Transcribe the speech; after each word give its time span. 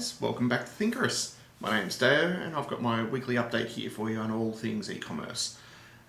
guys, 0.00 0.18
welcome 0.18 0.48
back 0.48 0.64
to 0.64 0.70
Thinkerous. 0.70 1.34
My 1.60 1.78
name's 1.78 1.98
Deo 1.98 2.08
and 2.08 2.56
I've 2.56 2.68
got 2.68 2.80
my 2.80 3.04
weekly 3.04 3.34
update 3.34 3.66
here 3.66 3.90
for 3.90 4.08
you 4.08 4.16
on 4.16 4.30
all 4.30 4.50
things 4.50 4.90
e-commerce. 4.90 5.58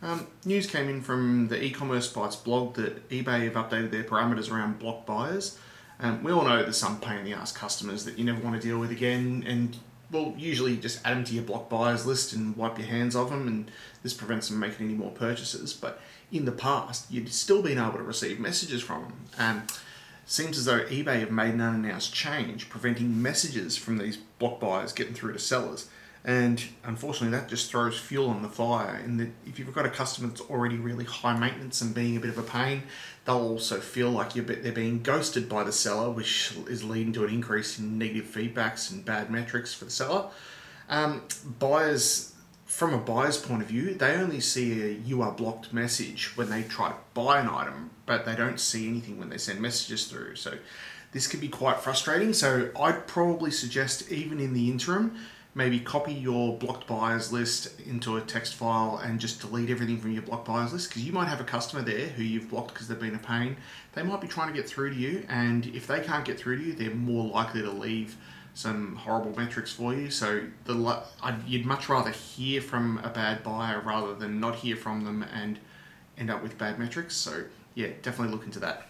Um, 0.02 0.28
news 0.46 0.66
came 0.66 0.88
in 0.88 1.02
from 1.02 1.50
the 1.50 1.62
e-commerce 1.62 2.10
bytes 2.10 2.42
blog 2.42 2.76
that 2.76 3.10
eBay 3.10 3.52
have 3.52 3.56
updated 3.56 3.92
their 3.92 4.06
parameters 4.06 4.50
around 4.50 4.80
block 4.80 5.06
buyers. 5.06 5.60
Um, 6.00 6.24
we 6.24 6.32
all 6.32 6.46
know 6.46 6.64
there's 6.64 6.78
some 6.78 7.02
pain 7.02 7.18
in 7.18 7.26
the 7.26 7.34
ass 7.34 7.52
customers 7.52 8.06
that 8.06 8.18
you 8.18 8.24
never 8.24 8.40
want 8.40 8.56
to 8.56 8.66
deal 8.66 8.80
with 8.80 8.92
again 8.92 9.44
and 9.46 9.76
well, 10.10 10.34
usually 10.38 10.78
just 10.78 11.06
add 11.06 11.18
them 11.18 11.26
to 11.26 11.34
your 11.34 11.44
block 11.44 11.68
buyers 11.68 12.06
list 12.06 12.32
and 12.32 12.56
wipe 12.56 12.78
your 12.78 12.88
hands 12.88 13.14
of 13.14 13.30
them, 13.30 13.46
and 13.46 13.72
this 14.04 14.14
prevents 14.14 14.48
them 14.48 14.60
making 14.60 14.86
any 14.86 14.96
more 14.96 15.12
purchases. 15.12 15.74
But 15.74 16.00
in 16.32 16.46
the 16.46 16.52
past, 16.54 17.12
you'd 17.12 17.32
still 17.34 17.62
been 17.62 17.78
able 17.78 17.94
to 17.94 18.04
receive 18.04 18.40
messages 18.40 18.82
from 18.82 19.04
them. 19.04 19.14
Um, 19.38 19.68
seems 20.32 20.58
as 20.58 20.64
though 20.64 20.80
eBay 20.86 21.20
have 21.20 21.30
made 21.30 21.54
an 21.54 21.60
unannounced 21.60 22.14
change 22.14 22.70
preventing 22.70 23.22
messages 23.22 23.76
from 23.76 23.98
these 23.98 24.16
block 24.40 24.62
buyers 24.62 24.94
getting 24.94 25.14
through 25.14 25.34
to 25.34 25.40
sellers. 25.40 25.90
And 26.24 26.64
unfortunately, 26.86 27.38
that 27.38 27.50
just 27.50 27.70
throws 27.70 28.00
fuel 28.00 28.30
on 28.30 28.42
the 28.42 28.48
fire. 28.48 28.96
And 28.96 29.20
that 29.20 29.30
if 29.46 29.60
you've 29.60 29.74
got 29.74 29.86
a 29.86 29.90
customer 29.90 30.30
that's 30.30 30.42
already 30.42 30.78
really 30.78 31.04
high 31.04 31.38
maintenance 31.38 31.82
and 31.82 31.94
being 31.94 32.16
a 32.16 32.20
bit 32.20 32.30
of 32.30 32.38
a 32.38 32.44
pain, 32.44 32.84
they'll 33.26 33.40
also 33.40 33.80
feel 33.80 34.10
like 34.12 34.36
you're, 34.36 34.46
they're 34.46 34.72
being 34.72 35.02
ghosted 35.02 35.50
by 35.50 35.64
the 35.64 35.72
seller, 35.74 36.10
which 36.10 36.54
is 36.68 36.84
leading 36.84 37.12
to 37.14 37.26
an 37.26 37.34
increase 37.34 37.78
in 37.78 37.98
negative 37.98 38.26
feedbacks 38.26 38.90
and 38.90 39.04
bad 39.04 39.32
metrics 39.32 39.74
for 39.74 39.86
the 39.86 39.92
seller. 39.92 40.30
Um, 40.88 41.24
buyers 41.60 42.31
from 42.72 42.94
a 42.94 42.98
buyer's 42.98 43.38
point 43.38 43.62
of 43.62 43.68
view, 43.68 43.94
they 43.94 44.16
only 44.16 44.40
see 44.40 44.82
a 44.82 44.88
you 44.94 45.22
are 45.22 45.34
blocked 45.34 45.74
message 45.74 46.38
when 46.38 46.50
they 46.50 46.64
try 46.64 46.88
to 46.88 46.96
buy 47.14 47.38
an 47.38 47.50
item, 47.50 47.92
but 48.06 48.26
they 48.26 48.34
don't 48.34 48.62
see 48.62 48.88
anything 48.88 49.20
when 49.20 49.30
they 49.30 49.38
send 49.38 49.60
messages 49.60 50.06
through. 50.06 50.38
So 50.38 50.54
this 51.12 51.28
could 51.28 51.42
be 51.42 51.50
quite 51.50 51.82
frustrating. 51.82 52.32
So 52.32 52.72
I'd 52.80 53.08
probably 53.08 53.52
suggest, 53.52 54.10
even 54.10 54.40
in 54.40 54.54
the 54.54 54.70
interim, 54.72 55.18
maybe 55.54 55.82
copy 55.82 56.14
your 56.14 56.58
blocked 56.58 56.88
buyers 56.88 57.34
list 57.34 57.78
into 57.82 58.16
a 58.16 58.22
text 58.22 58.56
file 58.56 59.02
and 59.04 59.20
just 59.20 59.42
delete 59.42 59.70
everything 59.70 60.00
from 60.00 60.14
your 60.14 60.22
blocked 60.22 60.48
buyers 60.48 60.72
list 60.72 60.90
because 60.90 61.04
you 61.04 61.12
might 61.12 61.28
have 61.28 61.42
a 61.42 61.44
customer 61.44 61.82
there 61.82 62.08
who 62.08 62.24
you've 62.24 62.50
blocked 62.50 62.74
because 62.74 62.88
they've 62.88 62.98
been 62.98 63.16
a 63.16 63.20
pain. 63.20 63.58
They 63.96 64.02
might 64.02 64.22
be 64.22 64.30
trying 64.30 64.48
to 64.48 64.54
get 64.54 64.68
through 64.68 64.92
to 64.92 64.96
you, 64.96 65.26
and 65.28 65.66
if 65.68 65.88
they 65.88 66.00
can't 66.00 66.24
get 66.24 66.40
through 66.40 66.58
to 66.58 66.64
you, 66.64 66.74
they're 66.74 66.96
more 66.96 67.30
likely 67.30 67.64
to 67.64 67.70
leave 67.70 68.16
some 68.54 68.96
horrible 68.96 69.34
metrics 69.38 69.72
for 69.72 69.94
you. 69.94 70.10
So 70.10 70.44
the 70.66 71.04
I'd, 71.24 71.48
you'd 71.48 71.66
much 71.66 71.90
rather 71.90 72.12
hear 72.12 72.62
from 72.62 73.00
a 73.04 73.10
bad 73.10 73.44
buyer 73.44 73.80
rather 73.80 74.14
than 74.14 74.40
not 74.40 74.56
hear 74.56 74.76
from 74.76 75.06
them 75.06 75.24
and 75.24 75.60
end 76.18 76.30
up 76.30 76.44
with 76.44 76.58
bad 76.58 76.78
metrics. 76.78 77.16
So 77.16 77.44
yeah, 77.76 77.88
definitely 78.02 78.34
look 78.34 78.46
into 78.46 78.60
that. 78.60 78.88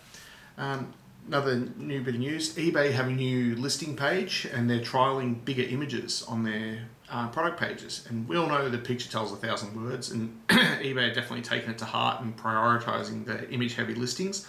Um, 0.58 0.94
another 1.28 1.68
new 1.78 2.02
bit 2.02 2.16
of 2.16 2.22
news: 2.22 2.56
eBay 2.56 2.92
have 2.92 3.08
a 3.08 3.12
new 3.12 3.56
listing 3.56 3.96
page 3.96 4.48
and 4.52 4.70
they're 4.70 4.80
trialing 4.80 5.44
bigger 5.46 5.64
images 5.64 6.24
on 6.24 6.44
their 6.44 6.88
uh, 7.12 7.28
product 7.28 7.60
pages. 7.60 8.06
And 8.10 8.28
we 8.28 8.38
all 8.38 8.48
know 8.48 8.70
the 8.70 8.78
picture 8.78 9.10
tells 9.10 9.32
a 9.32 9.36
thousand 9.36 9.76
words, 9.84 10.12
and 10.12 10.42
eBay 10.48 11.12
are 11.12 11.14
definitely 11.14 11.42
taking 11.42 11.70
it 11.70 11.78
to 11.80 11.86
heart 11.86 12.22
and 12.22 12.36
prioritizing 12.36 13.26
the 13.26 13.50
image-heavy 13.52 13.96
listings. 13.96 14.48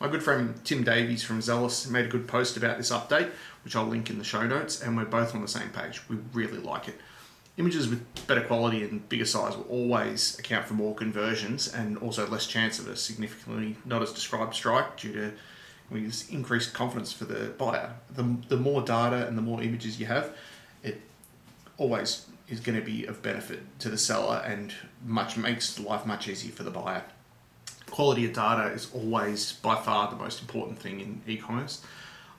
My 0.00 0.06
good 0.06 0.22
friend 0.22 0.54
Tim 0.64 0.84
Davies 0.84 1.24
from 1.24 1.42
Zealous 1.42 1.88
made 1.88 2.04
a 2.04 2.08
good 2.08 2.28
post 2.28 2.56
about 2.56 2.78
this 2.78 2.90
update, 2.90 3.30
which 3.64 3.74
I'll 3.74 3.84
link 3.84 4.10
in 4.10 4.18
the 4.18 4.24
show 4.24 4.46
notes, 4.46 4.80
and 4.80 4.96
we're 4.96 5.04
both 5.04 5.34
on 5.34 5.42
the 5.42 5.48
same 5.48 5.70
page. 5.70 6.00
We 6.08 6.18
really 6.32 6.58
like 6.58 6.86
it. 6.86 7.00
Images 7.56 7.88
with 7.88 8.06
better 8.28 8.42
quality 8.42 8.84
and 8.84 9.08
bigger 9.08 9.24
size 9.24 9.56
will 9.56 9.64
always 9.64 10.38
account 10.38 10.68
for 10.68 10.74
more 10.74 10.94
conversions 10.94 11.66
and 11.66 11.98
also 11.98 12.28
less 12.28 12.46
chance 12.46 12.78
of 12.78 12.86
a 12.86 12.96
significantly 12.96 13.76
not 13.84 14.00
as 14.00 14.12
described 14.12 14.54
strike 14.54 14.96
due 14.98 15.12
to 15.14 15.32
increased 16.30 16.74
confidence 16.74 17.12
for 17.12 17.24
the 17.24 17.48
buyer. 17.58 17.94
The, 18.14 18.36
the 18.48 18.56
more 18.56 18.82
data 18.82 19.26
and 19.26 19.36
the 19.36 19.42
more 19.42 19.60
images 19.60 19.98
you 19.98 20.06
have, 20.06 20.36
it 20.84 21.00
always 21.76 22.26
is 22.48 22.60
going 22.60 22.78
to 22.78 22.84
be 22.84 23.04
of 23.06 23.20
benefit 23.20 23.62
to 23.80 23.88
the 23.88 23.98
seller 23.98 24.44
and 24.46 24.72
much 25.04 25.36
makes 25.36 25.80
life 25.80 26.06
much 26.06 26.28
easier 26.28 26.52
for 26.52 26.62
the 26.62 26.70
buyer 26.70 27.02
quality 27.90 28.24
of 28.24 28.32
data 28.32 28.72
is 28.72 28.90
always 28.94 29.52
by 29.52 29.74
far 29.76 30.10
the 30.10 30.16
most 30.16 30.40
important 30.40 30.78
thing 30.78 31.00
in 31.00 31.22
e-commerce. 31.26 31.82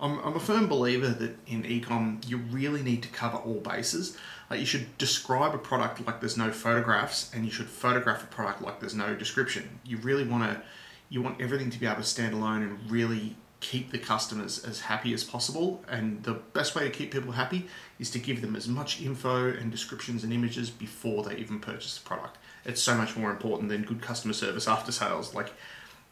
I'm, 0.02 0.20
I'm 0.20 0.36
a 0.36 0.40
firm 0.40 0.68
believer 0.68 1.10
that 1.10 1.36
in 1.48 1.66
e-com 1.66 2.22
you 2.26 2.38
really 2.38 2.82
need 2.82 3.04
to 3.04 3.10
cover 3.10 3.38
all 3.38 3.60
bases. 3.60 4.18
Like 4.50 4.60
you 4.60 4.66
should 4.66 4.98
describe 4.98 5.54
a 5.54 5.58
product 5.58 6.06
like 6.08 6.20
there's 6.20 6.38
no 6.38 6.52
photographs, 6.52 7.32
and 7.34 7.46
you 7.46 7.52
should 7.52 7.68
photograph 7.68 8.24
a 8.24 8.28
product 8.28 8.62
like 8.62 8.80
there's 8.80 8.96
no 8.96 9.14
description. 9.16 9.80
You 9.86 9.98
really 9.98 10.26
want 10.26 10.44
to, 10.44 10.62
you 11.10 11.22
want 11.22 11.40
everything 11.42 11.70
to 11.70 11.80
be 11.80 11.86
able 11.86 11.98
to 11.98 12.04
stand 12.04 12.34
alone 12.34 12.64
and 12.64 12.90
really 12.90 13.36
keep 13.60 13.92
the 13.92 14.00
customers 14.00 14.64
as 14.64 14.80
happy 14.80 15.14
as 15.14 15.24
possible. 15.24 15.84
And 15.88 16.24
the 16.24 16.34
best 16.34 16.76
way 16.76 16.86
to 16.86 16.90
keep 16.90 17.12
people 17.12 17.34
happy 17.34 17.68
is 18.00 18.10
to 18.12 18.20
give 18.20 18.42
them 18.42 18.56
as 18.56 18.68
much 18.68 19.02
info 19.02 19.50
and 19.50 19.70
descriptions 19.70 20.24
and 20.24 20.32
images 20.32 20.70
before 20.70 21.24
they 21.24 21.36
even 21.36 21.60
purchase 21.60 21.98
the 21.98 22.08
product 22.08 22.38
it's 22.70 22.82
so 22.82 22.96
much 22.96 23.18
more 23.18 23.32
important 23.32 23.70
than 23.70 23.82
good 23.82 24.02
customer 24.02 24.34
service 24.34 24.68
after 24.68 24.92
sales. 24.92 25.34
Like, 25.34 25.52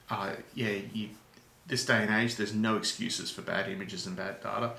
uh, 0.09 0.31
yeah, 0.55 0.75
you, 0.91 1.09
this 1.67 1.85
day 1.85 2.01
and 2.01 2.11
age, 2.11 2.35
there's 2.35 2.53
no 2.53 2.77
excuses 2.77 3.29
for 3.29 3.41
bad 3.43 3.69
images 3.69 4.07
and 4.07 4.15
bad 4.15 4.41
data. 4.41 4.73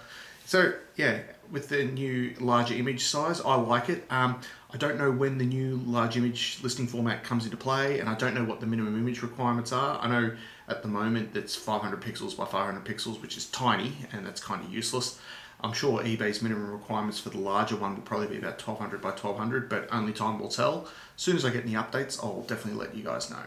So 0.45 0.73
yeah, 0.97 1.21
with 1.51 1.69
the 1.69 1.85
new 1.85 2.35
larger 2.41 2.75
image 2.75 3.05
size, 3.05 3.41
I 3.43 3.55
like 3.57 3.91
it. 3.91 4.05
Um, 4.11 4.41
I 4.73 4.79
don't 4.79 4.99
know 4.99 5.11
when 5.11 5.37
the 5.37 5.45
new 5.45 5.77
large 5.85 6.17
image 6.17 6.59
listing 6.63 6.87
format 6.87 7.23
comes 7.23 7.45
into 7.45 7.59
play, 7.59 8.01
and 8.01 8.09
I 8.09 8.15
don't 8.15 8.35
know 8.35 8.45
what 8.45 8.61
the 8.61 8.67
minimum 8.67 8.99
image 8.99 9.23
requirements 9.23 9.73
are. 9.73 9.99
I 10.01 10.09
know 10.09 10.35
at 10.67 10.83
the 10.83 10.89
moment 10.89 11.37
it's 11.37 11.55
500 11.55 12.01
pixels 12.01 12.35
by 12.37 12.47
500 12.47 12.83
pixels, 12.85 13.21
which 13.21 13.37
is 13.37 13.47
tiny, 13.47 13.93
and 14.11 14.25
that's 14.25 14.41
kind 14.43 14.65
of 14.65 14.73
useless. 14.73 15.19
I'm 15.61 15.73
sure 15.73 16.03
eBay's 16.03 16.41
minimum 16.41 16.71
requirements 16.71 17.19
for 17.19 17.31
the 17.31 17.39
larger 17.39 17.77
one 17.77 17.97
will 17.97 18.03
probably 18.03 18.29
be 18.29 18.39
about 18.39 18.65
1200 18.65 19.01
by 19.01 19.09
1200, 19.09 19.69
but 19.69 19.89
only 19.91 20.13
time 20.13 20.39
will 20.39 20.49
tell. 20.49 20.89
As 21.17 21.23
soon 21.23 21.37
as 21.37 21.45
I 21.45 21.51
get 21.51 21.65
any 21.65 21.73
updates, 21.73 22.23
I'll 22.23 22.43
definitely 22.43 22.81
let 22.81 22.95
you 22.95 23.03
guys 23.03 23.31
know. 23.31 23.43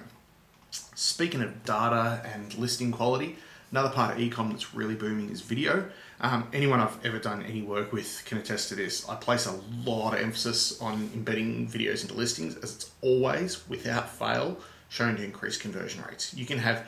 Speaking 0.72 1.42
of 1.42 1.64
data 1.64 2.22
and 2.34 2.54
listing 2.58 2.92
quality, 2.92 3.38
another 3.72 3.90
part 3.90 4.14
of 4.14 4.22
ecom 4.22 4.52
that's 4.52 4.74
really 4.74 4.96
booming 4.96 5.30
is 5.30 5.40
video. 5.42 5.90
Um, 6.20 6.48
anyone 6.54 6.82
I've 6.82 7.04
ever 7.06 7.18
done 7.18 7.44
any 7.44 7.62
work 7.62 7.94
with 7.94 8.24
can 8.26 8.38
attest 8.38 8.70
to 8.70 8.76
this. 8.76 9.08
I 9.08 9.16
place 9.16 9.46
a 9.46 9.60
lot 9.86 10.14
of 10.14 10.20
emphasis 10.20 10.82
on 10.82 11.10
embedding 11.14 11.68
videos 11.68 12.02
into 12.02 12.14
listings 12.14 12.56
as 12.58 12.76
it's 12.76 12.92
always, 13.02 13.68
without 13.70 14.10
fail, 14.10 14.58
shown 14.90 15.16
to 15.16 15.24
increase 15.24 15.58
conversion 15.58 16.04
rates. 16.08 16.34
You 16.34 16.46
can 16.46 16.58
have 16.58 16.86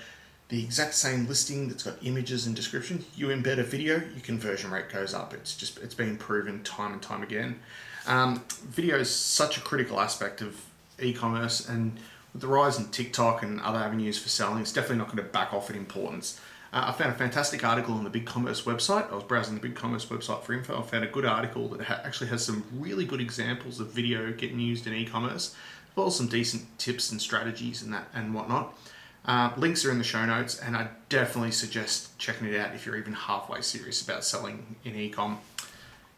the 0.50 0.64
exact 0.64 0.94
same 0.94 1.28
listing 1.28 1.68
that's 1.68 1.84
got 1.84 1.96
images 2.04 2.46
and 2.46 2.56
description. 2.56 3.06
You 3.16 3.28
embed 3.28 3.60
a 3.60 3.64
video, 3.64 3.96
your 3.96 4.22
conversion 4.22 4.72
rate 4.72 4.90
goes 4.90 5.14
up. 5.14 5.34
It's 5.34 5.56
just 5.56 5.80
it's 5.80 5.96
been 5.96 6.18
proven 6.18 6.64
time 6.64 6.94
and 6.94 7.02
time 7.02 7.24
again. 7.24 7.60
Um, 8.06 8.44
video 8.64 8.98
is 8.98 9.10
such 9.10 9.58
a 9.58 9.62
critical 9.62 10.00
aspect 10.00 10.42
of 10.42 10.60
e-commerce 11.00 11.68
and 11.68 11.98
with 12.34 12.42
the 12.42 12.48
rise 12.48 12.80
in 12.80 12.88
TikTok 12.88 13.44
and 13.44 13.62
other 13.62 13.78
avenues 13.80 14.18
for 14.18 14.30
selling, 14.30 14.60
it's 14.60 14.74
definitely 14.74 14.98
not 14.98 15.08
going 15.08 15.18
to 15.18 15.24
back 15.24 15.54
off 15.54 15.70
in 15.70 15.76
importance. 15.76 16.40
Uh, 16.74 16.86
I 16.88 16.92
found 16.92 17.12
a 17.12 17.16
fantastic 17.16 17.64
article 17.64 17.94
on 17.94 18.04
the 18.04 18.10
Big 18.10 18.26
Commerce 18.26 18.64
website. 18.64 19.12
I 19.12 19.16
was 19.16 19.24
browsing 19.24 19.54
the 19.54 19.62
Big 19.62 19.76
Commerce 19.76 20.08
website 20.08 20.42
for 20.42 20.54
info. 20.54 20.80
I 20.80 20.82
found 20.82 21.04
a 21.04 21.08
good 21.08 21.26
article 21.26 21.68
that 21.70 21.82
ha- 21.82 22.02
actually 22.04 22.32
has 22.32 22.44
some 22.44 22.64
really 22.74 23.06
good 23.06 23.22
examples 23.22 23.80
of 23.80 23.92
video 23.92 24.32
getting 24.32 24.60
used 24.60 24.88
in 24.88 24.94
e-commerce, 24.94 25.56
as 25.92 25.96
well 25.96 26.08
as 26.08 26.16
some 26.16 26.28
decent 26.28 26.80
tips 26.80 27.12
and 27.12 27.22
strategies 27.22 27.84
and 27.84 27.94
that 27.94 28.08
and 28.16 28.34
whatnot. 28.34 28.76
Uh, 29.26 29.52
links 29.56 29.86
are 29.86 29.92
in 29.92 29.98
the 29.98 30.04
show 30.04 30.26
notes, 30.26 30.60
and 30.60 30.76
I 30.76 30.88
definitely 31.10 31.52
suggest 31.52 32.18
checking 32.18 32.48
it 32.48 32.60
out 32.60 32.76
if 32.76 32.86
you're 32.86 32.98
even 32.98 33.14
halfway 33.14 33.62
serious 33.62 34.02
about 34.02 34.26
selling 34.26 34.76
in 34.84 34.96
e-com. 34.96 35.40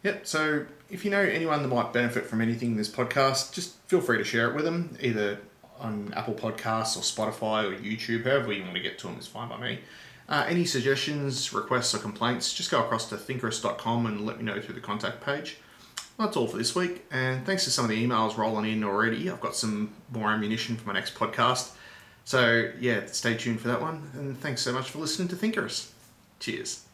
Yep. 0.04 0.28
So 0.28 0.66
if 0.90 1.04
you 1.04 1.12
know 1.12 1.20
anyone 1.20 1.62
that 1.62 1.68
might 1.68 1.94
benefit 1.94 2.26
from 2.26 2.42
anything 2.42 2.72
in 2.72 2.78
this 2.78 2.90
podcast, 2.90 3.54
just 3.54 3.76
feel 3.88 4.02
free 4.02 4.18
to 4.18 4.24
share 4.24 4.50
it 4.50 4.56
with 4.56 4.66
them, 4.66 4.98
either 5.02 5.40
on 5.80 6.14
Apple 6.16 6.34
Podcasts 6.34 6.96
or 6.96 7.02
Spotify 7.02 7.66
or 7.66 7.76
YouTube, 7.76 8.24
however 8.24 8.54
you 8.54 8.64
want 8.64 8.76
to 8.76 8.82
get 8.82 8.98
to 9.00 9.08
them 9.08 9.18
is 9.18 9.28
fine 9.28 9.50
by 9.50 9.60
me. 9.60 9.80
Uh, 10.28 10.46
any 10.48 10.66
suggestions, 10.66 11.54
requests, 11.54 11.94
or 11.94 12.00
complaints, 12.00 12.54
just 12.54 12.72
go 12.72 12.84
across 12.84 13.10
to 13.10 13.16
thinkerous.com 13.16 14.06
and 14.06 14.26
let 14.26 14.38
me 14.38 14.44
know 14.44 14.60
through 14.60 14.74
the 14.74 14.82
contact 14.82 15.22
page. 15.22 15.58
That's 16.18 16.38
all 16.38 16.48
for 16.48 16.58
this 16.58 16.74
week, 16.74 17.06
and 17.12 17.46
thanks 17.46 17.66
to 17.66 17.72
some 17.72 17.84
of 17.84 17.90
the 17.90 18.04
emails 18.04 18.38
rolling 18.38 18.72
in 18.72 18.84
already. 18.84 19.30
I've 19.30 19.42
got 19.42 19.56
some 19.56 19.94
more 20.12 20.32
ammunition 20.32 20.78
for 20.78 20.88
my 20.88 20.94
next 20.94 21.14
podcast. 21.14 21.72
So, 22.26 22.72
yeah, 22.80 23.06
stay 23.06 23.36
tuned 23.36 23.62
for 23.62 23.68
that 23.68 23.82
one, 23.82 24.10
and 24.16 24.40
thanks 24.42 24.62
so 24.62 24.74
much 24.74 24.90
for 24.90 24.98
listening 24.98 25.28
to 25.30 25.36
Thinkerous. 25.36 25.92
Cheers. 26.40 26.85